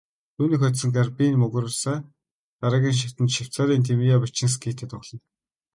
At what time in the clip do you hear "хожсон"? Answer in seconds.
0.61-0.89